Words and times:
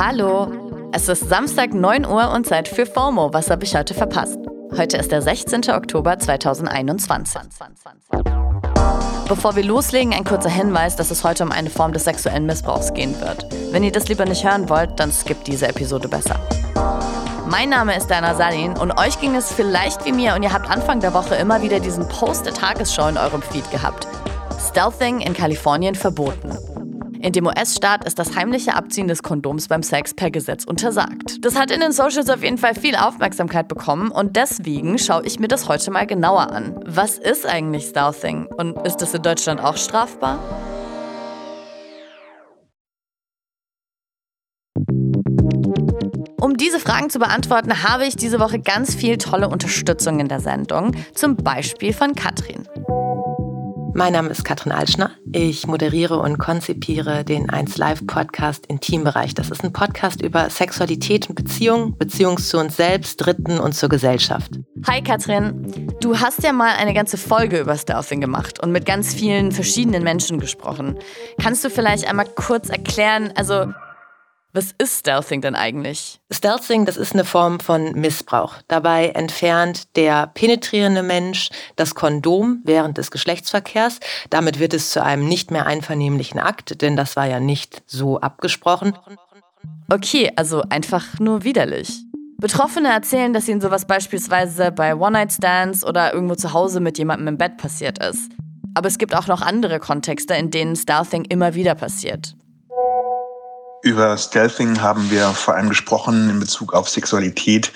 Hallo, 0.00 0.48
es 0.92 1.08
ist 1.08 1.28
Samstag 1.28 1.72
9 1.72 2.04
Uhr 2.04 2.30
und 2.32 2.46
Zeit 2.46 2.68
für 2.68 2.84
FOMO. 2.84 3.32
Was 3.32 3.50
habe 3.50 3.64
ich 3.64 3.74
heute 3.74 3.94
verpasst? 3.94 4.38
Heute 4.76 4.96
ist 4.96 5.10
der 5.12 5.22
16. 5.22 5.70
Oktober 5.70 6.18
2021. 6.18 7.40
Bevor 9.28 9.56
wir 9.56 9.64
loslegen, 9.64 10.12
ein 10.12 10.24
kurzer 10.24 10.50
Hinweis, 10.50 10.96
dass 10.96 11.10
es 11.10 11.24
heute 11.24 11.44
um 11.44 11.52
eine 11.52 11.70
Form 11.70 11.92
des 11.92 12.04
sexuellen 12.04 12.44
Missbrauchs 12.44 12.92
gehen 12.92 13.18
wird. 13.20 13.46
Wenn 13.72 13.82
ihr 13.82 13.92
das 13.92 14.08
lieber 14.08 14.24
nicht 14.24 14.44
hören 14.44 14.68
wollt, 14.68 15.00
dann 15.00 15.10
skippt 15.10 15.46
diese 15.46 15.68
Episode 15.68 16.08
besser. 16.08 16.38
Mein 17.48 17.70
Name 17.70 17.96
ist 17.96 18.08
Dana 18.08 18.34
Salin 18.34 18.76
und 18.76 18.98
euch 18.98 19.20
ging 19.20 19.34
es 19.34 19.52
vielleicht 19.52 20.04
wie 20.04 20.12
mir 20.12 20.34
und 20.34 20.42
ihr 20.42 20.52
habt 20.52 20.70
Anfang 20.70 21.00
der 21.00 21.14
Woche 21.14 21.34
immer 21.36 21.62
wieder 21.62 21.80
diesen 21.80 22.06
Post 22.08 22.46
der 22.46 22.54
Tagesschau 22.54 23.08
in 23.08 23.16
eurem 23.16 23.42
Feed 23.42 23.70
gehabt. 23.70 24.06
Stealthing 24.60 25.20
in 25.20 25.34
Kalifornien 25.34 25.94
verboten. 25.94 26.56
In 27.24 27.32
dem 27.32 27.46
US-Staat 27.46 28.04
ist 28.04 28.18
das 28.18 28.36
heimliche 28.36 28.76
Abziehen 28.76 29.08
des 29.08 29.22
Kondoms 29.22 29.68
beim 29.68 29.82
Sex 29.82 30.12
per 30.12 30.30
Gesetz 30.30 30.64
untersagt. 30.66 31.42
Das 31.42 31.58
hat 31.58 31.70
in 31.70 31.80
den 31.80 31.90
Socials 31.90 32.28
auf 32.28 32.42
jeden 32.42 32.58
Fall 32.58 32.74
viel 32.74 32.96
Aufmerksamkeit 32.96 33.66
bekommen 33.66 34.10
und 34.10 34.36
deswegen 34.36 34.98
schaue 34.98 35.24
ich 35.24 35.40
mir 35.40 35.48
das 35.48 35.66
heute 35.66 35.90
mal 35.90 36.06
genauer 36.06 36.50
an. 36.50 36.78
Was 36.84 37.16
ist 37.16 37.46
eigentlich 37.46 37.86
Stealthing 37.86 38.44
und 38.58 38.76
ist 38.86 39.00
es 39.00 39.14
in 39.14 39.22
Deutschland 39.22 39.58
auch 39.64 39.78
strafbar? 39.78 40.38
Um 46.42 46.58
diese 46.58 46.78
Fragen 46.78 47.08
zu 47.08 47.18
beantworten, 47.18 47.84
habe 47.84 48.04
ich 48.04 48.16
diese 48.16 48.38
Woche 48.38 48.58
ganz 48.58 48.94
viel 48.94 49.16
tolle 49.16 49.48
Unterstützung 49.48 50.20
in 50.20 50.28
der 50.28 50.40
Sendung, 50.40 50.94
zum 51.14 51.36
Beispiel 51.36 51.94
von 51.94 52.14
Katrin. 52.14 52.68
Mein 53.96 54.12
Name 54.12 54.28
ist 54.30 54.44
Katrin 54.44 54.72
Altschner. 54.72 55.12
Ich 55.32 55.68
moderiere 55.68 56.18
und 56.18 56.38
konzipiere 56.38 57.24
den 57.24 57.48
1 57.48 57.76
Live 57.76 58.04
Podcast 58.08 58.66
Intimbereich. 58.66 59.34
Das 59.34 59.50
ist 59.50 59.62
ein 59.62 59.72
Podcast 59.72 60.20
über 60.20 60.50
Sexualität 60.50 61.28
und 61.28 61.36
Beziehung, 61.36 61.96
Beziehung 61.96 62.38
zu 62.38 62.58
uns 62.58 62.76
selbst, 62.76 63.18
Dritten 63.18 63.60
und 63.60 63.72
zur 63.72 63.88
Gesellschaft. 63.88 64.50
Hi 64.88 65.00
Katrin, 65.00 65.94
du 66.00 66.18
hast 66.18 66.42
ja 66.42 66.52
mal 66.52 66.74
eine 66.76 66.92
ganze 66.92 67.16
Folge 67.16 67.60
über 67.60 67.76
Stealthing 67.76 68.20
gemacht 68.20 68.60
und 68.60 68.72
mit 68.72 68.84
ganz 68.84 69.14
vielen 69.14 69.52
verschiedenen 69.52 70.02
Menschen 70.02 70.40
gesprochen. 70.40 70.98
Kannst 71.40 71.64
du 71.64 71.70
vielleicht 71.70 72.08
einmal 72.08 72.26
kurz 72.34 72.70
erklären, 72.70 73.32
also 73.36 73.66
was 74.54 74.72
ist 74.78 75.00
Stealthing 75.00 75.40
denn 75.40 75.56
eigentlich? 75.56 76.20
Stealthing, 76.32 76.86
das 76.86 76.96
ist 76.96 77.12
eine 77.12 77.24
Form 77.24 77.58
von 77.58 77.92
Missbrauch. 77.92 78.54
Dabei 78.68 79.08
entfernt 79.08 79.96
der 79.96 80.28
penetrierende 80.28 81.02
Mensch 81.02 81.50
das 81.74 81.96
Kondom 81.96 82.60
während 82.64 82.96
des 82.96 83.10
Geschlechtsverkehrs. 83.10 83.98
Damit 84.30 84.60
wird 84.60 84.72
es 84.72 84.90
zu 84.90 85.02
einem 85.02 85.28
nicht 85.28 85.50
mehr 85.50 85.66
einvernehmlichen 85.66 86.38
Akt, 86.38 86.80
denn 86.82 86.96
das 86.96 87.16
war 87.16 87.26
ja 87.26 87.40
nicht 87.40 87.82
so 87.86 88.20
abgesprochen. 88.20 88.96
Okay, 89.90 90.30
also 90.36 90.62
einfach 90.70 91.18
nur 91.18 91.42
widerlich. 91.42 92.04
Betroffene 92.38 92.92
erzählen, 92.92 93.32
dass 93.32 93.48
ihnen 93.48 93.60
sowas 93.60 93.86
beispielsweise 93.86 94.70
bei 94.70 94.94
One-Night-Stands 94.94 95.84
oder 95.84 96.14
irgendwo 96.14 96.36
zu 96.36 96.52
Hause 96.52 96.78
mit 96.78 96.96
jemandem 96.98 97.26
im 97.28 97.38
Bett 97.38 97.56
passiert 97.56 97.98
ist. 97.98 98.30
Aber 98.74 98.86
es 98.86 98.98
gibt 98.98 99.16
auch 99.16 99.26
noch 99.26 99.42
andere 99.42 99.80
Kontexte, 99.80 100.34
in 100.34 100.50
denen 100.50 100.76
Stealthing 100.76 101.24
immer 101.24 101.54
wieder 101.54 101.74
passiert. 101.74 102.36
Über 103.84 104.16
Stealthing 104.16 104.80
haben 104.80 105.10
wir 105.10 105.28
vor 105.28 105.54
allem 105.54 105.68
gesprochen 105.68 106.30
in 106.30 106.40
Bezug 106.40 106.72
auf 106.72 106.88
Sexualität, 106.88 107.70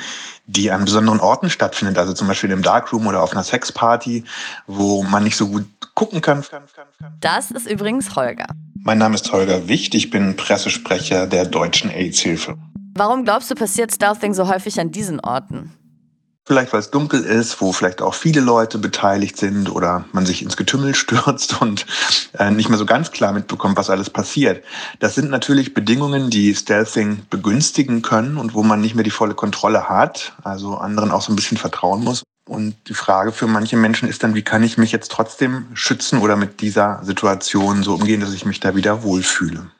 die 0.47 0.71
an 0.71 0.87
besonderen 0.87 1.21
Orten 1.21 1.51
stattfindet, 1.51 1.99
also 1.99 2.15
zum 2.15 2.27
Beispiel 2.29 2.51
im 2.51 2.63
Darkroom 2.63 3.07
oder 3.07 3.23
auf 3.23 3.33
einer 3.33 3.45
Sexparty, 3.45 4.25
wo 4.67 5.03
man 5.03 5.25
nicht 5.25 5.37
so 5.37 5.49
gut 5.49 5.67
gucken 5.95 6.23
kann. 6.23 6.43
Das 7.21 7.51
ist 7.51 7.71
übrigens 7.71 8.17
Holger. 8.17 8.47
Mein 8.81 8.97
Name 8.97 9.17
ist 9.17 9.31
Holger 9.33 9.69
Wicht, 9.69 9.95
ich 9.95 10.09
bin 10.09 10.35
Pressesprecher 10.35 11.27
der 11.27 11.45
Deutschen 11.45 11.91
AIDS-Hilfe. 11.91 12.57
Warum 12.95 13.25
glaubst 13.25 13.51
du, 13.51 13.55
passiert 13.55 13.93
Stealthing 13.93 14.33
so 14.33 14.49
häufig 14.49 14.81
an 14.81 14.91
diesen 14.91 15.21
Orten? 15.21 15.75
Vielleicht, 16.49 16.73
weil 16.73 16.81
es 16.81 16.91
dunkel 16.91 17.25
ist, 17.25 17.61
wo 17.61 17.75
vielleicht 17.75 18.01
auch 18.01 18.15
viele 18.15 18.41
Leute 18.41 18.79
beteiligt 18.79 19.37
sind 19.37 19.71
oder 19.71 20.07
man 20.13 20.25
sich 20.25 20.41
ins 20.41 20.57
Getümmel 20.57 20.95
stürzt 20.95 21.61
und 21.61 21.85
äh, 22.39 22.51
nicht 22.51 22.71
mehr 22.71 22.79
so 22.79 22.87
ganz 22.87 23.13
klar 23.13 23.35
mitbekommt, 23.35 23.77
was 23.77 23.91
alles 23.91 24.09
passiert. 24.09 24.65
Das 24.99 25.15
sind 25.15 25.29
natürlich 25.29 25.75
Bedingungen, 25.75 26.31
die 26.31 26.55
Stealthing 26.55 27.21
begünstigen 27.29 28.01
können 28.01 28.39
und 28.39 28.55
wo 28.55 28.63
man 28.63 28.81
nicht 28.81 28.95
mehr 28.95 29.05
die 29.05 29.11
volle 29.11 29.35
Kontrolle 29.35 29.91
hat, 29.91 30.33
also 30.43 30.79
anderen 30.79 31.11
auch 31.11 31.21
so 31.21 31.35
ein 31.35 31.37
bisschen 31.37 31.59
vertrauen 31.59 32.03
muss. 32.03 32.23
Und 32.47 32.77
die 32.89 32.95
Frage 32.95 33.33
für 33.33 33.47
manche 33.47 33.77
Menschen 33.77 34.09
ist 34.09 34.23
dann, 34.23 34.35
wie 34.35 34.41
kann 34.41 34.63
ich 34.63 34.79
mich 34.79 34.91
jetzt 34.91 35.13
trotzdem 35.13 35.67
schützen 35.75 36.19
oder 36.19 36.37
mit 36.37 36.63
dieser 36.63 37.05
Situation 37.05 37.83
so 37.83 37.93
umgehen, 37.93 38.23
dass 38.23 38.33
ich 38.33 38.47
mich 38.47 38.59
da 38.59 38.75
wieder 38.75 39.03
wohlfühle? 39.03 39.71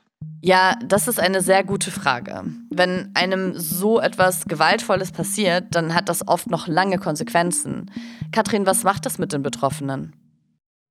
Ja, 0.41 0.77
das 0.85 1.07
ist 1.07 1.19
eine 1.19 1.41
sehr 1.41 1.63
gute 1.63 1.91
Frage. 1.91 2.43
Wenn 2.69 3.11
einem 3.13 3.57
so 3.57 3.99
etwas 3.99 4.45
Gewaltvolles 4.45 5.11
passiert, 5.11 5.65
dann 5.71 5.93
hat 5.93 6.07
das 6.07 6.27
oft 6.27 6.49
noch 6.49 6.67
lange 6.67 6.97
Konsequenzen. 6.97 7.91
Katrin, 8.31 8.65
was 8.65 8.83
macht 8.83 9.05
das 9.05 9.17
mit 9.17 9.33
den 9.33 9.43
Betroffenen? 9.43 10.13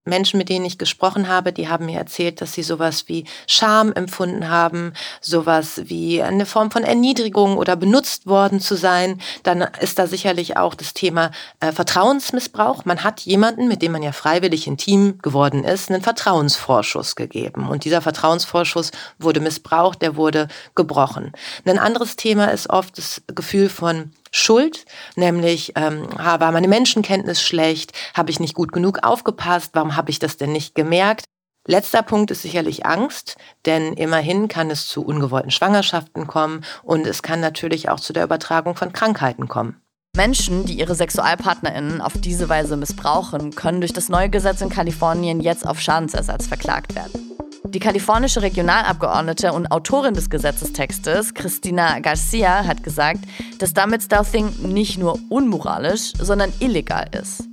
Menschen, 0.09 0.39
mit 0.39 0.49
denen 0.49 0.65
ich 0.65 0.79
gesprochen 0.79 1.29
habe, 1.29 1.53
die 1.53 1.69
haben 1.69 1.87
mir 1.87 1.99
erzählt, 1.99 2.41
dass 2.41 2.53
sie 2.53 2.63
sowas 2.63 3.05
wie 3.07 3.25
Scham 3.47 3.93
empfunden 3.93 4.49
haben, 4.49 4.93
sowas 5.21 5.83
wie 5.85 6.23
eine 6.23 6.47
Form 6.47 6.71
von 6.71 6.85
Erniedrigung 6.85 7.57
oder 7.57 7.77
benutzt 7.77 8.27
worden 8.27 8.61
zu 8.61 8.77
sein. 8.77 9.21
Dann 9.43 9.67
ist 9.81 9.99
da 9.99 10.07
sicherlich 10.07 10.57
auch 10.57 10.75
das 10.75 10.95
Thema 10.95 11.31
äh, 11.61 11.73
Vertrauensmissbrauch. 11.73 12.85
Man 12.85 13.05
hat 13.05 13.21
jemanden, 13.21 13.69
mit 13.69 13.83
dem 13.83 13.93
man 13.93 14.03
ja 14.03 14.13
freiwillig 14.13 14.67
intim 14.67 15.19
geworden 15.19 15.65
ist, 15.65 15.91
einen 15.91 16.03
Vertrauensvorschuss 16.03 17.17
gegeben. 17.17 17.69
Und 17.69 17.85
dieser 17.85 18.03
Vertrauensvorschuss 18.03 18.91
wurde 19.19 19.41
missbraucht, 19.41 20.03
der 20.03 20.17
wurde 20.17 20.49
gebrochen. 20.75 21.33
Ein 21.65 21.79
anderes 21.79 22.17
Thema 22.17 22.47
ist 22.47 22.71
oft 22.71 22.99
das 22.99 23.23
Gefühl 23.35 23.69
von 23.69 24.13
Schuld, 24.31 24.85
nämlich 25.17 25.73
ähm, 25.77 26.09
war 26.17 26.53
meine 26.53 26.69
Menschenkenntnis 26.69 27.43
schlecht, 27.43 27.93
habe 28.15 28.31
ich 28.31 28.41
nicht 28.41 28.55
gut 28.55 28.73
genug 28.73 29.01
aufgepasst, 29.03 29.71
warum 29.75 29.97
habe 29.97 30.11
ich 30.11 30.19
das 30.19 30.37
denn 30.37 30.53
nicht 30.53 30.75
gemerkt? 30.75 31.25
Letzter 31.67 32.03
Punkt 32.03 32.31
ist 32.31 32.43
sicherlich 32.43 32.87
Angst, 32.87 33.37
denn 33.67 33.93
immerhin 33.93 34.49
kann 34.49 34.71
es 34.71 34.87
zu 34.87 35.05
ungewollten 35.05 35.51
Schwangerschaften 35.51 36.27
kommen 36.27 36.65
und 36.83 37.07
es 37.07 37.23
kann 37.23 37.41
natürlich 37.41 37.91
auch 37.91 38.01
zu 38.01 38.15
der 38.15 38.25
Übertragung 38.25 38.75
von 38.75 38.93
Krankheiten 38.95 39.49
kommen. 39.49 39.81
Menschen, 40.17 40.65
die 40.65 40.79
ihre 40.79 40.95
Sexualpartnerinnen 40.95 42.01
auf 42.01 42.15
diese 42.17 42.49
Weise 42.49 42.77
missbrauchen, 42.79 43.55
können 43.55 43.81
durch 43.81 43.93
das 43.93 44.09
neue 44.09 44.31
Gesetz 44.31 44.63
in 44.63 44.71
Kalifornien 44.71 45.41
jetzt 45.41 45.67
auf 45.67 45.79
Schadensersatz 45.79 46.47
verklagt 46.47 46.95
werden. 46.95 47.28
Die 47.75 47.81
kalifornische 47.81 48.41
Regionalabgeordnete 48.41 49.53
und 49.53 49.71
Autorin 49.71 50.15
des 50.15 50.31
Gesetzestextes, 50.31 51.35
Christina 51.35 51.99
Garcia, 51.99 52.65
hat 52.65 52.83
gesagt, 52.83 53.21
dass 53.59 53.75
damit 53.75 54.03
Stealthing 54.03 54.55
nicht 54.63 54.97
nur 54.97 55.19
unmoralisch, 55.29 56.15
sondern 56.19 56.51
illegal 56.61 57.07
ist. 57.13 57.45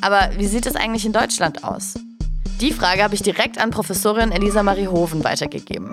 Aber 0.00 0.30
wie 0.36 0.46
sieht 0.46 0.66
es 0.66 0.76
eigentlich 0.76 1.04
in 1.04 1.12
Deutschland 1.12 1.64
aus? 1.64 1.94
Die 2.60 2.72
Frage 2.72 3.02
habe 3.02 3.16
ich 3.16 3.22
direkt 3.22 3.58
an 3.58 3.70
Professorin 3.70 4.30
Elisa 4.30 4.62
Marie 4.62 4.86
Hoven 4.86 5.24
weitergegeben. 5.24 5.92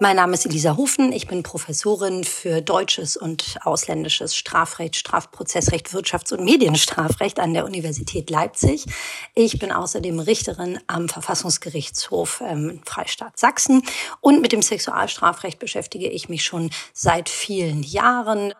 Mein 0.00 0.16
Name 0.16 0.34
ist 0.34 0.44
Elisa 0.44 0.76
Hufen. 0.76 1.12
Ich 1.12 1.28
bin 1.28 1.44
Professorin 1.44 2.24
für 2.24 2.60
deutsches 2.60 3.16
und 3.16 3.56
ausländisches 3.62 4.34
Strafrecht, 4.34 4.96
Strafprozessrecht, 4.96 5.88
Wirtschafts- 5.90 6.34
und 6.34 6.44
Medienstrafrecht 6.44 7.38
an 7.38 7.54
der 7.54 7.64
Universität 7.64 8.28
Leipzig. 8.28 8.86
Ich 9.34 9.60
bin 9.60 9.70
außerdem 9.70 10.18
Richterin 10.18 10.80
am 10.88 11.08
Verfassungsgerichtshof 11.08 12.42
ähm, 12.44 12.80
Freistaat 12.84 13.38
Sachsen. 13.38 13.82
Und 14.20 14.42
mit 14.42 14.50
dem 14.50 14.62
Sexualstrafrecht 14.62 15.60
beschäftige 15.60 16.08
ich 16.08 16.28
mich 16.28 16.44
schon 16.44 16.70
seit 16.92 17.28
vielen 17.28 17.84
Jahren. 17.84 18.52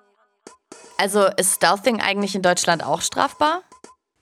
Also 0.98 1.26
ist 1.36 1.56
Stealthing 1.56 2.00
eigentlich 2.00 2.36
in 2.36 2.42
Deutschland 2.42 2.84
auch 2.84 3.02
strafbar? 3.02 3.62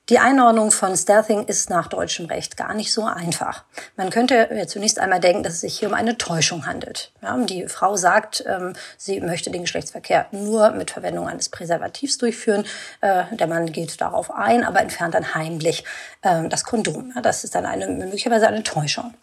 Die 0.08 0.18
Einordnung 0.18 0.72
von 0.72 0.96
Stealthing 0.96 1.44
ist 1.44 1.70
nach 1.70 1.86
deutschem 1.86 2.26
Recht 2.26 2.56
gar 2.56 2.74
nicht 2.74 2.92
so 2.92 3.04
einfach. 3.04 3.62
Man 3.96 4.10
könnte 4.10 4.66
zunächst 4.66 4.98
einmal 4.98 5.20
denken, 5.20 5.44
dass 5.44 5.54
es 5.54 5.60
sich 5.60 5.78
hier 5.78 5.88
um 5.88 5.94
eine 5.94 6.18
Täuschung 6.18 6.66
handelt. 6.66 7.12
Ja, 7.22 7.38
die 7.38 7.68
Frau 7.68 7.96
sagt, 7.96 8.42
ähm, 8.48 8.72
sie 8.96 9.20
möchte 9.20 9.52
den 9.52 9.62
Geschlechtsverkehr 9.62 10.26
nur 10.32 10.72
mit 10.72 10.90
Verwendung 10.90 11.28
eines 11.28 11.50
Präservativs 11.50 12.18
durchführen. 12.18 12.64
Äh, 13.00 13.24
der 13.30 13.46
Mann 13.46 13.70
geht 13.70 14.00
darauf 14.00 14.32
ein, 14.32 14.64
aber 14.64 14.80
entfernt 14.80 15.14
dann 15.14 15.36
heimlich 15.36 15.84
äh, 16.22 16.48
das 16.48 16.64
Kondom. 16.64 17.12
Ja, 17.14 17.22
das 17.22 17.44
ist 17.44 17.54
dann 17.54 17.64
eine, 17.64 17.86
möglicherweise 17.86 18.48
eine 18.48 18.64
Täuschung. 18.64 19.14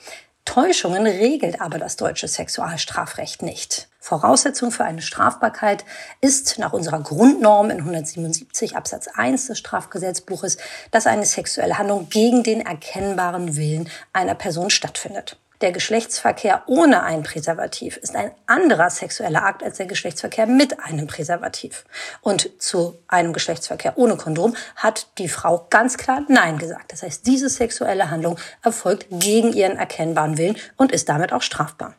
Täuschungen 0.50 1.06
regelt 1.06 1.62
aber 1.62 1.78
das 1.78 1.96
deutsche 1.96 2.28
Sexualstrafrecht 2.28 3.44
nicht. 3.44 3.88
Voraussetzung 4.00 4.72
für 4.72 4.84
eine 4.84 5.04
Strafbarkeit 5.04 5.86
ist 6.22 6.58
nach 6.58 6.74
unserer 6.74 7.02
Grundnorm 7.02 7.70
in 7.70 7.78
177 7.78 8.76
Absatz 8.76 9.08
1 9.14 9.46
des 9.46 9.60
Strafgesetzbuches, 9.60 10.58
dass 10.90 11.06
eine 11.06 11.26
sexuelle 11.26 11.78
Handlung 11.78 12.10
gegen 12.10 12.42
den 12.42 12.62
erkennbaren 12.62 13.58
Willen 13.58 13.92
einer 14.12 14.34
Person 14.34 14.72
stattfindet. 14.72 15.38
Der 15.62 15.74
Geschlechtsverkehr 15.74 16.64
ohne 16.68 17.04
ein 17.04 17.22
Präservativ 17.24 17.98
ist 17.98 18.16
ein 18.16 18.32
anderer 18.46 18.90
sexueller 18.90 19.44
Akt 19.44 19.62
als 19.62 19.76
der 19.76 19.88
Geschlechtsverkehr 19.88 20.48
mit 20.48 20.80
einem 20.80 21.06
Präservativ. 21.06 21.84
Und 22.22 22.50
zu 22.62 22.98
einem 23.10 23.34
Geschlechtsverkehr 23.34 23.98
ohne 23.98 24.16
Kondom 24.16 24.56
hat 24.78 25.08
die 25.18 25.28
Frau 25.28 25.68
ganz 25.70 25.98
klar 25.98 26.22
Nein 26.30 26.60
gesagt. 26.60 26.94
Das 26.94 27.04
heißt, 27.04 27.28
diese 27.28 27.50
sexuelle 27.50 28.10
Handlung 28.10 28.38
erfolgt 28.64 29.08
gegen 29.10 29.52
ihren 29.52 29.76
erkennbaren 29.76 30.38
Willen 30.38 30.56
und 30.78 30.94
ist 30.94 31.10
damit 31.10 31.34
auch 31.34 31.42
strafbar. 31.42 31.96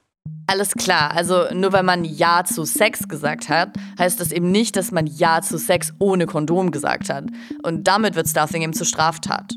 Alles 0.47 0.73
klar, 0.73 1.13
also 1.15 1.53
nur 1.53 1.73
weil 1.75 1.83
man 1.83 2.05
Ja 2.05 2.45
zu 2.45 2.65
Sex 2.65 3.09
gesagt 3.09 3.51
hat, 3.51 3.77
heißt 3.99 4.19
das 4.19 4.33
eben 4.33 4.51
nicht, 4.51 4.75
dass 4.75 4.91
man 4.91 5.07
Ja 5.07 5.43
zu 5.43 5.59
Sex 5.59 5.93
ohne 5.99 6.27
Kondom 6.27 6.71
gesagt 6.71 7.11
hat. 7.11 7.25
Und 7.63 7.85
damit 7.85 8.15
wird 8.15 8.27
Stuffing 8.27 8.63
eben 8.63 8.73
zur 8.73 8.87
Straftat. 8.87 9.53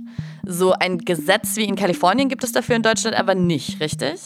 So 0.45 0.73
ein 0.73 0.97
Gesetz 0.97 1.55
wie 1.55 1.63
in 1.63 1.75
Kalifornien 1.75 2.27
gibt 2.27 2.43
es 2.43 2.51
dafür 2.51 2.75
in 2.75 2.83
Deutschland 2.83 3.15
aber 3.15 3.33
nicht, 3.33 3.79
richtig? 3.79 4.19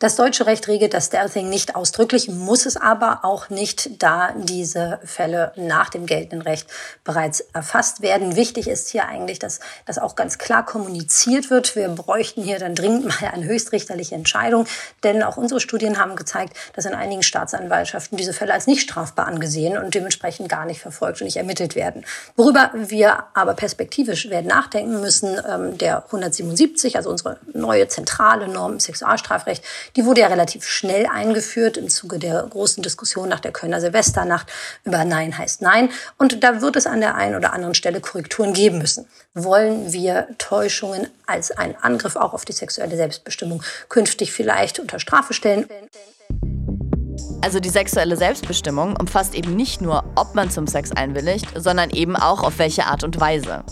Das 0.00 0.14
deutsche 0.14 0.46
Recht 0.46 0.68
regelt 0.68 0.94
das 0.94 1.06
Stealthing 1.06 1.48
nicht 1.48 1.74
ausdrücklich, 1.74 2.28
muss 2.28 2.66
es 2.66 2.76
aber 2.76 3.24
auch 3.24 3.50
nicht, 3.50 4.00
da 4.00 4.32
diese 4.36 5.00
Fälle 5.02 5.50
nach 5.56 5.90
dem 5.90 6.06
geltenden 6.06 6.40
Recht 6.40 6.68
bereits 7.02 7.40
erfasst 7.52 8.00
werden. 8.00 8.36
Wichtig 8.36 8.68
ist 8.68 8.90
hier 8.90 9.08
eigentlich, 9.08 9.40
dass 9.40 9.58
das 9.86 9.98
auch 9.98 10.14
ganz 10.14 10.38
klar 10.38 10.64
kommuniziert 10.64 11.50
wird. 11.50 11.74
Wir 11.74 11.88
bräuchten 11.88 12.44
hier 12.44 12.60
dann 12.60 12.76
dringend 12.76 13.06
mal 13.06 13.30
eine 13.32 13.46
höchstrichterliche 13.46 14.14
Entscheidung, 14.14 14.66
denn 15.02 15.24
auch 15.24 15.36
unsere 15.36 15.58
Studien 15.58 15.98
haben 15.98 16.14
gezeigt, 16.14 16.56
dass 16.74 16.84
in 16.84 16.94
einigen 16.94 17.24
Staatsanwaltschaften 17.24 18.16
diese 18.16 18.32
Fälle 18.32 18.52
als 18.52 18.68
nicht 18.68 18.82
strafbar 18.82 19.26
angesehen 19.26 19.76
und 19.76 19.96
dementsprechend 19.96 20.48
gar 20.48 20.64
nicht 20.64 20.80
verfolgt 20.80 21.20
und 21.20 21.24
nicht 21.24 21.38
ermittelt 21.38 21.74
werden. 21.74 22.04
Worüber 22.36 22.70
wir 22.72 23.24
aber 23.34 23.54
perspektivisch 23.54 24.30
werden 24.30 24.46
nachdenken 24.46 25.00
müssen, 25.00 25.36
ähm, 25.44 25.76
der 25.76 26.04
177, 26.04 26.94
also 26.94 27.10
unsere 27.10 27.40
neue 27.52 27.88
zentrale 27.88 28.46
Norm 28.46 28.74
im 28.74 28.80
Sexualstrafrecht, 28.80 29.64
die 29.96 30.04
wurde 30.04 30.22
ja 30.22 30.26
relativ 30.28 30.66
schnell 30.66 31.06
eingeführt 31.06 31.76
im 31.76 31.88
Zuge 31.88 32.18
der 32.18 32.42
großen 32.48 32.82
Diskussion 32.82 33.28
nach 33.28 33.40
der 33.40 33.52
Kölner 33.52 33.80
Silvesternacht 33.80 34.50
über 34.84 35.04
Nein 35.04 35.36
heißt 35.36 35.62
Nein. 35.62 35.90
Und 36.16 36.42
da 36.42 36.60
wird 36.60 36.76
es 36.76 36.86
an 36.86 37.00
der 37.00 37.14
einen 37.14 37.36
oder 37.36 37.52
anderen 37.52 37.74
Stelle 37.74 38.00
Korrekturen 38.00 38.52
geben 38.52 38.78
müssen. 38.78 39.06
Wollen 39.34 39.92
wir 39.92 40.28
Täuschungen 40.38 41.08
als 41.26 41.50
einen 41.50 41.76
Angriff 41.76 42.16
auch 42.16 42.32
auf 42.32 42.44
die 42.44 42.52
sexuelle 42.52 42.96
Selbstbestimmung 42.96 43.62
künftig 43.88 44.32
vielleicht 44.32 44.78
unter 44.78 44.98
Strafe 44.98 45.34
stellen? 45.34 45.66
Also 47.40 47.60
die 47.60 47.68
sexuelle 47.68 48.16
Selbstbestimmung 48.16 48.96
umfasst 48.96 49.34
eben 49.34 49.54
nicht 49.54 49.80
nur, 49.80 50.04
ob 50.16 50.34
man 50.34 50.50
zum 50.50 50.66
Sex 50.66 50.92
einwilligt, 50.92 51.46
sondern 51.54 51.90
eben 51.90 52.16
auch 52.16 52.42
auf 52.42 52.58
welche 52.58 52.86
Art 52.86 53.04
und 53.04 53.20
Weise. 53.20 53.64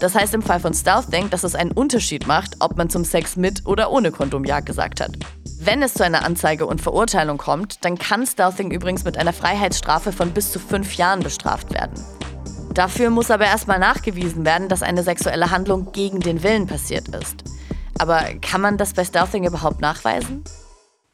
Das 0.00 0.14
heißt 0.14 0.34
im 0.34 0.42
Fall 0.42 0.60
von 0.60 0.74
Stealthing, 0.74 1.30
dass 1.30 1.42
es 1.42 1.54
einen 1.54 1.72
Unterschied 1.72 2.26
macht, 2.26 2.56
ob 2.60 2.76
man 2.76 2.90
zum 2.90 3.04
Sex 3.04 3.36
mit 3.36 3.64
oder 3.66 3.90
ohne 3.90 4.12
Kondom 4.12 4.44
Ja 4.44 4.60
gesagt 4.60 5.00
hat. 5.00 5.12
Wenn 5.66 5.82
es 5.82 5.94
zu 5.94 6.04
einer 6.04 6.24
Anzeige 6.24 6.64
und 6.64 6.80
Verurteilung 6.80 7.38
kommt, 7.38 7.84
dann 7.84 7.98
kann 7.98 8.24
Stealthing 8.24 8.70
übrigens 8.70 9.02
mit 9.02 9.18
einer 9.18 9.32
Freiheitsstrafe 9.32 10.12
von 10.12 10.30
bis 10.30 10.52
zu 10.52 10.60
fünf 10.60 10.94
Jahren 10.94 11.18
bestraft 11.18 11.74
werden. 11.74 12.04
Dafür 12.72 13.10
muss 13.10 13.32
aber 13.32 13.46
erstmal 13.46 13.80
nachgewiesen 13.80 14.44
werden, 14.44 14.68
dass 14.68 14.84
eine 14.84 15.02
sexuelle 15.02 15.50
Handlung 15.50 15.90
gegen 15.90 16.20
den 16.20 16.44
Willen 16.44 16.68
passiert 16.68 17.08
ist. 17.08 17.42
Aber 17.98 18.20
kann 18.40 18.60
man 18.60 18.78
das 18.78 18.92
bei 18.92 19.04
Stealthing 19.04 19.44
überhaupt 19.44 19.80
nachweisen? 19.80 20.44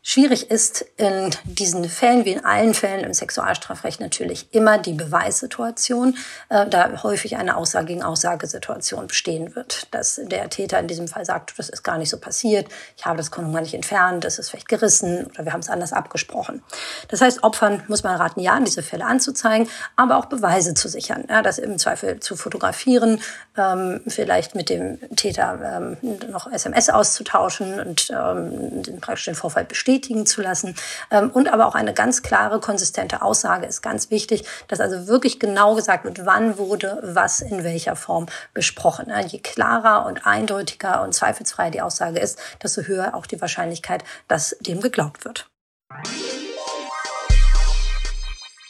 Schwierig 0.04 0.50
ist 0.50 0.84
in 0.96 1.30
diesen 1.44 1.88
Fällen, 1.88 2.24
wie 2.24 2.32
in 2.32 2.44
allen 2.44 2.74
Fällen 2.74 3.04
im 3.04 3.14
Sexualstrafrecht 3.14 4.00
natürlich 4.00 4.52
immer 4.52 4.76
die 4.78 4.94
Beweissituation, 4.94 6.16
äh, 6.48 6.66
da 6.66 7.04
häufig 7.04 7.36
eine 7.36 7.56
Aussage 7.56 7.86
gegen 7.86 8.02
Aussagesituation 8.02 9.06
bestehen 9.06 9.54
wird. 9.54 9.86
Dass 9.94 10.20
der 10.24 10.50
Täter 10.50 10.80
in 10.80 10.88
diesem 10.88 11.06
Fall 11.06 11.24
sagt, 11.24 11.56
das 11.56 11.68
ist 11.68 11.84
gar 11.84 11.98
nicht 11.98 12.10
so 12.10 12.18
passiert, 12.18 12.66
ich 12.96 13.06
habe 13.06 13.16
das 13.16 13.30
Kondom 13.30 13.52
gar 13.52 13.60
nicht 13.60 13.74
entfernt, 13.74 14.24
das 14.24 14.40
ist 14.40 14.50
vielleicht 14.50 14.68
gerissen 14.68 15.26
oder 15.26 15.44
wir 15.44 15.52
haben 15.52 15.60
es 15.60 15.70
anders 15.70 15.92
abgesprochen. 15.92 16.64
Das 17.06 17.20
heißt, 17.20 17.44
Opfern 17.44 17.84
muss 17.86 18.02
man 18.02 18.16
raten, 18.16 18.40
ja, 18.40 18.58
diese 18.58 18.82
Fälle 18.82 19.04
anzuzeigen, 19.04 19.68
aber 19.94 20.16
auch 20.16 20.24
Beweise 20.24 20.74
zu 20.74 20.88
sichern, 20.88 21.26
ja, 21.28 21.42
das 21.42 21.58
im 21.58 21.78
Zweifel 21.78 22.18
zu 22.18 22.34
fotografieren, 22.34 23.20
ähm, 23.56 24.00
vielleicht 24.08 24.56
mit 24.56 24.68
dem 24.68 24.98
Täter 25.14 25.96
ähm, 26.02 26.28
noch 26.28 26.50
SMS 26.50 26.90
auszutauschen 26.90 27.78
und 27.78 28.10
ähm, 28.10 28.82
praktisch 29.00 29.26
den 29.26 29.36
Vorfall 29.36 29.64
bestätigen 29.64 29.91
bestätigen 29.92 30.26
zu 30.26 30.42
lassen. 30.42 30.74
Ähm, 31.10 31.30
und 31.30 31.52
aber 31.52 31.66
auch 31.66 31.74
eine 31.74 31.92
ganz 31.92 32.22
klare, 32.22 32.60
konsistente 32.60 33.22
Aussage 33.22 33.66
ist 33.66 33.82
ganz 33.82 34.10
wichtig, 34.10 34.44
dass 34.68 34.80
also 34.80 35.06
wirklich 35.06 35.38
genau 35.38 35.74
gesagt 35.74 36.04
wird, 36.04 36.24
wann 36.24 36.58
wurde 36.58 37.00
was 37.02 37.40
in 37.40 37.64
welcher 37.64 37.96
Form 37.96 38.26
besprochen. 38.54 39.12
Je 39.28 39.38
klarer 39.38 40.06
und 40.06 40.26
eindeutiger 40.26 41.02
und 41.02 41.12
zweifelsfrei 41.12 41.70
die 41.70 41.82
Aussage 41.82 42.18
ist, 42.18 42.38
desto 42.62 42.82
höher 42.82 43.14
auch 43.14 43.26
die 43.26 43.40
Wahrscheinlichkeit, 43.40 44.04
dass 44.28 44.56
dem 44.60 44.80
geglaubt 44.80 45.24
wird. 45.24 45.48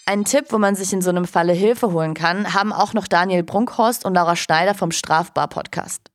Ein 0.04 0.24
Tipp, 0.24 0.46
wo 0.50 0.58
man 0.58 0.74
sich 0.74 0.92
in 0.92 1.00
so 1.00 1.10
einem 1.10 1.26
Falle 1.26 1.52
Hilfe 1.52 1.92
holen 1.92 2.14
kann, 2.14 2.52
haben 2.52 2.72
auch 2.72 2.92
noch 2.92 3.06
Daniel 3.06 3.44
Brunkhorst 3.44 4.04
und 4.04 4.14
Laura 4.14 4.34
Schneider 4.34 4.74
vom 4.74 4.90
Strafbar-Podcast. 4.90 6.11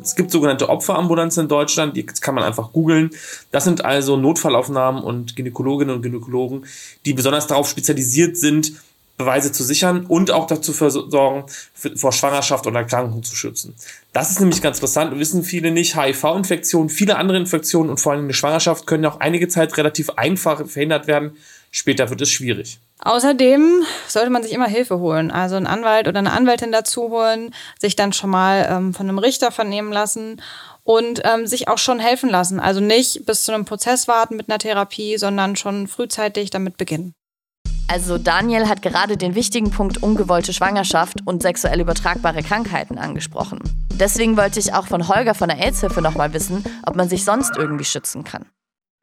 Es 0.00 0.14
gibt 0.14 0.30
sogenannte 0.30 0.68
Opferambulanzen 0.68 1.44
in 1.44 1.48
Deutschland, 1.48 1.96
die 1.96 2.04
kann 2.04 2.34
man 2.34 2.44
einfach 2.44 2.72
googeln. 2.72 3.10
Das 3.50 3.64
sind 3.64 3.84
also 3.84 4.16
Notfallaufnahmen 4.16 5.02
und 5.02 5.36
Gynäkologinnen 5.36 5.94
und 5.94 6.02
Gynäkologen, 6.02 6.66
die 7.04 7.14
besonders 7.14 7.46
darauf 7.46 7.68
spezialisiert 7.68 8.36
sind, 8.36 8.72
Beweise 9.16 9.50
zu 9.50 9.64
sichern 9.64 10.04
und 10.06 10.30
auch 10.30 10.46
dazu 10.46 10.72
sorgen, 10.72 11.44
vor 11.94 12.12
Schwangerschaft 12.12 12.66
oder 12.66 12.80
Erkrankung 12.80 13.22
zu 13.22 13.34
schützen. 13.34 13.74
Das 14.12 14.30
ist 14.30 14.40
nämlich 14.40 14.60
ganz 14.60 14.76
interessant, 14.76 15.18
wissen 15.18 15.42
viele 15.42 15.70
nicht. 15.70 15.96
HIV-Infektionen, 15.96 16.90
viele 16.90 17.16
andere 17.16 17.38
Infektionen 17.38 17.88
und 17.88 17.98
vor 17.98 18.12
allem 18.12 18.24
eine 18.24 18.34
Schwangerschaft 18.34 18.86
können 18.86 19.06
auch 19.06 19.20
einige 19.20 19.48
Zeit 19.48 19.76
relativ 19.78 20.10
einfach 20.10 20.66
verhindert 20.66 21.06
werden. 21.06 21.36
Später 21.70 22.10
wird 22.10 22.20
es 22.20 22.30
schwierig. 22.30 22.78
Außerdem 23.02 23.82
sollte 24.08 24.30
man 24.30 24.42
sich 24.42 24.52
immer 24.52 24.68
Hilfe 24.68 24.98
holen, 24.98 25.30
also 25.30 25.56
einen 25.56 25.66
Anwalt 25.66 26.08
oder 26.08 26.18
eine 26.18 26.32
Anwältin 26.32 26.72
dazu 26.72 27.10
holen, 27.10 27.54
sich 27.78 27.94
dann 27.94 28.12
schon 28.12 28.30
mal 28.30 28.66
ähm, 28.70 28.94
von 28.94 29.08
einem 29.08 29.18
Richter 29.18 29.52
vernehmen 29.52 29.92
lassen 29.92 30.40
und 30.82 31.20
ähm, 31.24 31.46
sich 31.46 31.68
auch 31.68 31.78
schon 31.78 31.98
helfen 31.98 32.30
lassen. 32.30 32.58
Also 32.58 32.80
nicht 32.80 33.26
bis 33.26 33.44
zu 33.44 33.52
einem 33.52 33.66
Prozess 33.66 34.08
warten 34.08 34.36
mit 34.36 34.48
einer 34.48 34.58
Therapie, 34.58 35.18
sondern 35.18 35.56
schon 35.56 35.88
frühzeitig 35.88 36.50
damit 36.50 36.78
beginnen. 36.78 37.12
Also 37.88 38.18
Daniel 38.18 38.68
hat 38.68 38.82
gerade 38.82 39.16
den 39.16 39.34
wichtigen 39.34 39.70
Punkt 39.70 40.02
ungewollte 40.02 40.52
Schwangerschaft 40.52 41.18
und 41.24 41.42
sexuell 41.42 41.80
übertragbare 41.80 42.42
Krankheiten 42.42 42.98
angesprochen. 42.98 43.60
Deswegen 43.92 44.36
wollte 44.36 44.58
ich 44.58 44.74
auch 44.74 44.88
von 44.88 45.06
Holger 45.06 45.34
von 45.34 45.48
der 45.48 45.58
AIDS-Hilfe 45.58 46.02
nochmal 46.02 46.32
wissen, 46.32 46.64
ob 46.84 46.96
man 46.96 47.08
sich 47.08 47.24
sonst 47.24 47.56
irgendwie 47.56 47.84
schützen 47.84 48.24
kann. 48.24 48.46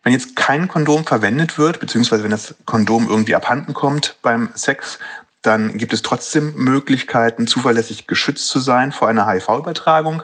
Wenn 0.04 0.14
jetzt 0.14 0.36
kein 0.36 0.68
Kondom 0.68 1.06
verwendet 1.06 1.58
wird, 1.58 1.80
beziehungsweise 1.80 2.24
wenn 2.24 2.32
das 2.32 2.56
Kondom 2.66 3.10
irgendwie 3.10 3.36
abhanden 3.36 3.74
kommt 3.74 4.18
beim 4.22 4.50
Sex, 4.54 5.00
dann 5.44 5.78
gibt 5.78 5.92
es 5.92 6.02
trotzdem 6.02 6.56
Möglichkeiten, 6.56 7.48
zuverlässig 7.48 8.08
geschützt 8.08 8.48
zu 8.48 8.60
sein 8.60 8.94
vor 8.94 9.10
einer 9.10 9.28
HIV-Übertragung. 9.28 10.24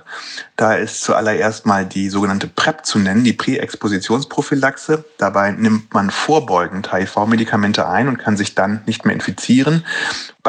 Da 0.56 0.76
ist 0.76 1.02
zuallererst 1.02 1.66
mal 1.66 1.86
die 1.86 2.10
sogenannte 2.10 2.48
PrEP 2.48 2.86
zu 2.86 3.00
nennen, 3.00 3.26
die 3.26 3.34
Präexpositionsprophylaxe. 3.34 5.04
Dabei 5.18 5.52
nimmt 5.52 5.94
man 5.94 6.10
vorbeugend 6.10 6.94
HIV-Medikamente 6.94 7.86
ein 7.88 8.08
und 8.08 8.18
kann 8.18 8.38
sich 8.38 8.56
dann 8.56 8.82
nicht 8.86 9.04
mehr 9.04 9.14
infizieren. 9.14 9.86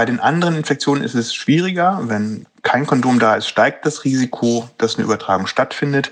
Bei 0.01 0.07
den 0.07 0.19
anderen 0.19 0.57
Infektionen 0.57 1.05
ist 1.05 1.15
es 1.15 1.35
schwieriger. 1.35 2.01
Wenn 2.05 2.47
kein 2.63 2.87
Kondom 2.87 3.19
da 3.19 3.35
ist, 3.35 3.49
steigt 3.49 3.85
das 3.85 4.05
Risiko, 4.05 4.67
dass 4.79 4.97
eine 4.97 5.05
Übertragung 5.05 5.47
stattfindet. 5.47 6.11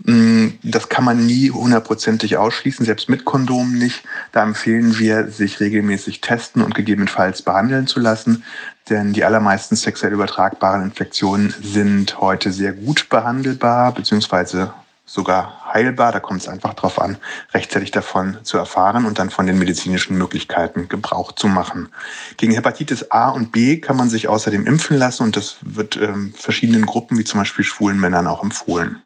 Mm, 0.00 0.48
das 0.62 0.90
kann 0.90 1.02
man 1.02 1.24
nie 1.24 1.50
hundertprozentig 1.50 2.36
ausschließen, 2.36 2.84
selbst 2.84 3.08
mit 3.08 3.24
Kondomen 3.24 3.78
nicht. 3.78 4.04
Da 4.32 4.42
empfehlen 4.42 4.98
wir, 4.98 5.28
sich 5.28 5.60
regelmäßig 5.60 6.20
testen 6.20 6.60
und 6.62 6.74
gegebenenfalls 6.74 7.40
behandeln 7.40 7.86
zu 7.86 8.00
lassen. 8.00 8.44
Denn 8.90 9.14
die 9.14 9.24
allermeisten 9.24 9.76
sexuell 9.76 10.12
übertragbaren 10.12 10.82
Infektionen 10.82 11.54
sind 11.62 12.20
heute 12.20 12.52
sehr 12.52 12.74
gut 12.74 13.08
behandelbar, 13.08 13.94
beziehungsweise 13.94 14.74
sogar 15.04 15.72
heilbar. 15.72 16.12
Da 16.12 16.20
kommt 16.20 16.40
es 16.40 16.48
einfach 16.48 16.74
darauf 16.74 17.00
an, 17.00 17.16
rechtzeitig 17.52 17.90
davon 17.90 18.38
zu 18.42 18.58
erfahren 18.58 19.04
und 19.04 19.18
dann 19.18 19.30
von 19.30 19.46
den 19.46 19.58
medizinischen 19.58 20.16
Möglichkeiten 20.16 20.88
Gebrauch 20.88 21.32
zu 21.32 21.48
machen. 21.48 21.88
Gegen 22.36 22.52
Hepatitis 22.52 23.10
A 23.10 23.30
und 23.30 23.52
B 23.52 23.78
kann 23.78 23.96
man 23.96 24.08
sich 24.08 24.28
außerdem 24.28 24.66
impfen 24.66 24.96
lassen 24.96 25.24
und 25.24 25.36
das 25.36 25.56
wird 25.62 25.96
ähm, 25.96 26.32
verschiedenen 26.36 26.86
Gruppen, 26.86 27.18
wie 27.18 27.24
zum 27.24 27.40
Beispiel 27.40 27.64
schwulen 27.64 28.00
Männern, 28.00 28.26
auch 28.26 28.42
empfohlen. 28.42 29.02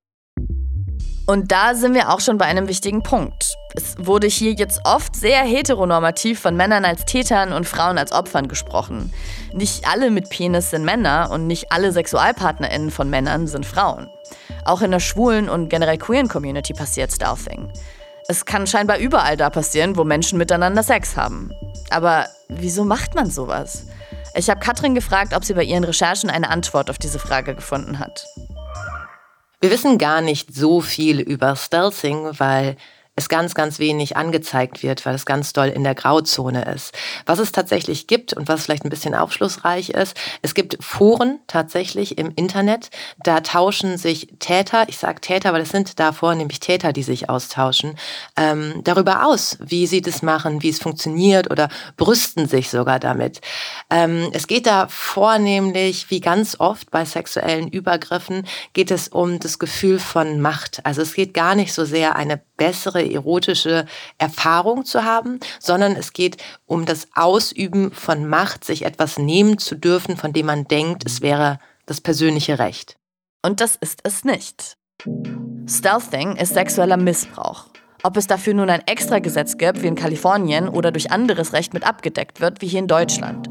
Und 1.29 1.51
da 1.51 1.75
sind 1.75 1.95
wir 1.95 2.11
auch 2.11 2.21
schon 2.21 2.39
bei 2.39 2.45
einem 2.45 2.69
wichtigen 2.69 3.03
Punkt. 3.03 3.57
Es 3.75 3.97
wurde 3.99 4.29
hier 4.29 4.53
jetzt 4.53 4.81
oft 4.85 5.17
sehr 5.17 5.43
heteronormativ 5.43 6.39
von 6.39 6.57
Männern 6.57 6.85
als 6.85 7.05
Tätern 7.05 7.53
und 7.53 7.67
Frauen 7.67 7.99
als 7.99 8.13
Opfern 8.13 8.47
gesprochen. 8.47 9.13
Nicht 9.53 9.89
alle 9.89 10.13
mit 10.13 10.31
Penis 10.31 10.71
sind 10.71 10.85
Männer 10.85 11.31
und 11.33 11.49
nicht 11.49 11.73
alle 11.73 11.91
SexualpartnerInnen 11.91 12.93
von 12.93 13.11
Männern 13.11 13.49
sind 13.49 13.67
Frauen. 13.67 14.09
Auch 14.67 14.83
in 14.83 14.91
der 14.91 15.01
schwulen 15.01 15.49
und 15.49 15.69
generell 15.69 15.97
queeren 15.97 16.29
Community 16.29 16.73
passiert 16.73 17.13
Stuffing. 17.13 17.73
Es 18.29 18.45
kann 18.45 18.67
scheinbar 18.67 18.99
überall 18.99 19.37
da 19.37 19.49
passieren, 19.49 19.97
wo 19.97 20.03
Menschen 20.03 20.39
miteinander 20.39 20.83
Sex 20.83 21.17
haben. 21.17 21.53
Aber 21.91 22.27
wieso 22.49 22.85
macht 22.85 23.15
man 23.15 23.31
sowas? 23.31 23.87
Ich 24.35 24.51
habe 24.51 24.59
Katrin 24.59 24.97
gefragt, 24.97 25.35
ob 25.35 25.45
sie 25.45 25.55
bei 25.55 25.63
ihren 25.63 25.85
Recherchen 25.85 26.29
eine 26.29 26.51
Antwort 26.51 26.91
auf 26.91 26.99
diese 26.99 27.21
Frage 27.21 27.55
gefunden 27.55 28.01
hat. 28.01 28.27
Wir 29.61 29.71
wissen 29.71 29.99
gar 29.99 30.21
nicht 30.21 30.53
so 30.53 30.81
viel 30.81 31.21
über 31.21 31.55
Stealthing, 31.55 32.31
weil 32.39 32.77
es 33.17 33.29
ganz, 33.31 33.55
ganz 33.55 33.79
wenig 33.79 34.17
angezeigt 34.17 34.83
wird, 34.83 35.05
weil 35.07 35.15
es 35.15 35.25
ganz 35.25 35.55
doll 35.55 35.69
in 35.69 35.83
der 35.83 35.95
Grauzone 35.95 36.71
ist. 36.73 36.95
Was 37.25 37.39
es 37.39 37.51
tatsächlich 37.51 38.07
gibt 38.07 38.35
und 38.35 38.47
was 38.47 38.65
vielleicht 38.65 38.85
ein 38.85 38.91
bisschen 38.91 39.15
aufschlussreich 39.15 39.91
ist, 39.91 40.17
es 40.43 40.55
gibt 40.55 40.77
Foren 40.81 41.41
tatsächlich 41.47 42.19
im 42.19 42.33
Internet, 42.37 42.91
da 43.25 43.41
tauschen 43.41 43.97
sich 43.97 44.29
Täter, 44.39 44.85
ich 44.89 44.99
sage 44.99 45.23
Täter, 45.23 45.55
weil 45.55 45.63
es 45.63 45.71
sind 45.71 45.99
da 45.99 46.13
vornehmlich 46.13 46.61
Täter, 46.61 46.93
die 46.93 47.03
sich 47.03 47.31
austauschen, 47.31 47.97
ähm, 48.37 48.83
darüber 48.85 49.27
aus, 49.27 49.57
wie 49.61 49.87
sie 49.87 50.03
das 50.03 50.21
machen, 50.23 50.63
wie 50.63 50.69
es 50.69 50.79
funktioniert 50.79 51.51
oder 51.51 51.71
brüsten 51.97 52.47
sich 52.47 52.69
sogar 52.69 53.01
damit. 53.01 53.41
Ähm, 53.89 54.29
es 54.33 54.47
geht 54.47 54.67
da 54.67 54.89
vornehmlich, 54.89 56.11
wie 56.11 56.21
ganz 56.21 56.61
oft 56.61 56.91
bei 56.91 57.07
sexuellen 57.07 57.69
Übergriffen, 57.69 58.47
geht 58.75 58.91
es 58.91 59.09
um 59.09 59.41
das 59.41 59.59
Gefühl 59.59 59.99
von 59.99 60.43
Macht. 60.43 60.85
Also 60.85 61.01
es 61.01 61.15
geht 61.15 61.33
gar 61.33 61.55
nicht 61.55 61.73
so 61.73 61.87
sehr 61.87 62.17
eine 62.17 62.43
bessere 62.57 63.05
erotische 63.11 63.87
Erfahrung 64.19 64.85
zu 64.85 65.05
haben, 65.05 65.41
sondern 65.61 65.93
es 65.93 66.13
geht 66.13 66.37
um 66.67 66.87
das 66.87 67.09
Ausüben 67.15 67.93
von 67.93 68.27
Macht, 68.29 68.65
sich 68.65 68.85
etwas 68.85 69.19
nehmen 69.19 69.59
zu 69.59 69.75
dürfen, 69.75 70.17
von 70.17 70.33
dem 70.33 70.47
man 70.47 70.65
denkt, 70.65 71.05
es 71.07 71.21
wäre 71.21 71.59
das 71.87 72.01
persönliche 72.01 72.59
Recht. 72.59 72.97
Und 73.43 73.61
das 73.61 73.77
ist 73.77 74.01
es 74.03 74.25
nicht. 74.25 74.77
Stealthing 75.69 76.37
ist 76.37 76.55
sexueller 76.55 76.97
Missbrauch. 76.97 77.67
Ob 78.03 78.17
es 78.17 78.27
dafür 78.27 78.55
nun 78.55 78.71
ein 78.71 78.87
Extragesetz 78.87 79.57
gibt, 79.57 79.83
wie 79.83 79.87
in 79.89 79.95
Kalifornien, 79.95 80.69
oder 80.69 80.93
durch 80.93 81.11
anderes 81.11 81.53
Recht 81.53 81.75
mit 81.75 81.85
abgedeckt 81.85 82.41
wird, 82.41 82.63
wie 82.63 82.69
hier 82.69 82.81
in 82.81 82.89
Deutschland. 82.89 83.49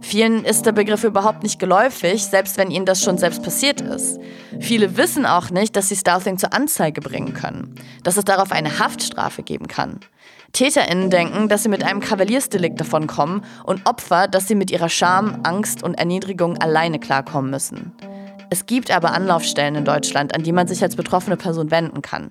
Vielen 0.00 0.44
ist 0.44 0.64
der 0.64 0.72
Begriff 0.72 1.04
überhaupt 1.04 1.42
nicht 1.42 1.58
geläufig, 1.58 2.24
selbst 2.24 2.56
wenn 2.56 2.70
ihnen 2.70 2.86
das 2.86 3.02
schon 3.02 3.18
selbst 3.18 3.42
passiert 3.42 3.80
ist. 3.80 4.18
Viele 4.60 4.96
wissen 4.96 5.26
auch 5.26 5.50
nicht, 5.50 5.76
dass 5.76 5.88
sie 5.88 5.96
Stealthing 5.96 6.38
zur 6.38 6.52
Anzeige 6.52 7.00
bringen 7.00 7.34
können, 7.34 7.74
dass 8.04 8.16
es 8.16 8.24
darauf 8.24 8.52
eine 8.52 8.78
Haftstrafe 8.78 9.42
geben 9.42 9.66
kann. 9.66 10.00
TäterInnen 10.52 11.10
denken, 11.10 11.48
dass 11.48 11.62
sie 11.62 11.68
mit 11.68 11.84
einem 11.84 12.00
Kavaliersdelikt 12.00 12.80
davonkommen 12.80 13.44
und 13.64 13.86
Opfer, 13.86 14.28
dass 14.28 14.48
sie 14.48 14.54
mit 14.54 14.70
ihrer 14.70 14.88
Scham, 14.88 15.40
Angst 15.42 15.82
und 15.82 15.94
Erniedrigung 15.94 16.56
alleine 16.58 16.98
klarkommen 16.98 17.50
müssen. 17.50 17.92
Es 18.50 18.66
gibt 18.66 18.90
aber 18.90 19.12
Anlaufstellen 19.12 19.74
in 19.74 19.84
Deutschland, 19.84 20.34
an 20.34 20.42
die 20.42 20.52
man 20.52 20.66
sich 20.66 20.82
als 20.82 20.96
betroffene 20.96 21.36
Person 21.36 21.70
wenden 21.70 22.00
kann. 22.00 22.30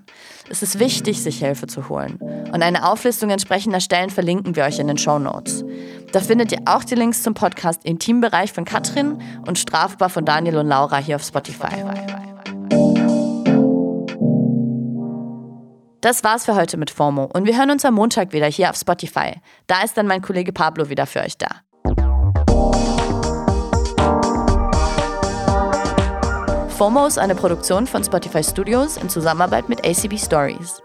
Es 0.49 0.63
ist 0.63 0.79
wichtig, 0.79 1.21
sich 1.21 1.39
Hilfe 1.39 1.67
zu 1.67 1.89
holen. 1.89 2.17
Und 2.51 2.63
eine 2.63 2.89
Auflistung 2.89 3.29
entsprechender 3.29 3.79
Stellen 3.79 4.09
verlinken 4.09 4.55
wir 4.55 4.63
euch 4.63 4.79
in 4.79 4.87
den 4.87 4.97
Show 4.97 5.19
Notes. 5.19 5.63
Da 6.11 6.19
findet 6.19 6.51
ihr 6.51 6.59
auch 6.65 6.83
die 6.83 6.95
Links 6.95 7.21
zum 7.21 7.33
Podcast 7.33 7.85
Intimbereich 7.85 8.51
von 8.51 8.65
Katrin 8.65 9.21
und 9.45 9.59
Strafbar 9.59 10.09
von 10.09 10.25
Daniel 10.25 10.57
und 10.57 10.67
Laura 10.67 10.97
hier 10.97 11.17
auf 11.17 11.23
Spotify. 11.23 11.83
Das 16.01 16.23
war's 16.23 16.45
für 16.45 16.55
heute 16.55 16.77
mit 16.77 16.89
FOMO 16.89 17.25
und 17.25 17.45
wir 17.45 17.57
hören 17.57 17.71
uns 17.71 17.83
am 17.83 17.95
Montag 17.95 18.31
wieder 18.31 18.47
hier 18.47 18.69
auf 18.69 18.77
Spotify. 18.77 19.41
Da 19.67 19.81
ist 19.83 19.97
dann 19.97 20.07
mein 20.07 20.21
Kollege 20.21 20.53
Pablo 20.53 20.89
wieder 20.89 21.05
für 21.05 21.19
euch 21.19 21.37
da. 21.37 21.47
FOMO 26.77 27.07
ist 27.07 27.17
eine 27.17 27.33
Produktion 27.33 27.87
von 27.87 28.03
Spotify 28.03 28.43
Studios 28.43 28.97
in 28.97 29.09
Zusammenarbeit 29.09 29.67
mit 29.67 29.83
ACB 29.83 30.15
Stories. 30.19 30.83